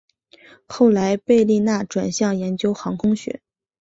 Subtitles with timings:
[0.67, 3.39] 后来贝利纳转向研究航空学。